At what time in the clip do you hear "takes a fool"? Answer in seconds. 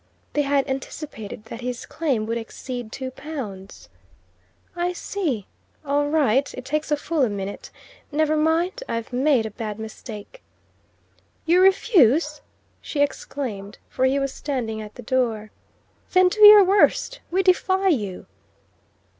6.65-7.21